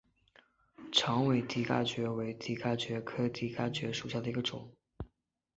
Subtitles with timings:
[0.91, 4.73] 长尾蹄盖蕨为蹄盖蕨科蹄盖蕨属下的一个种。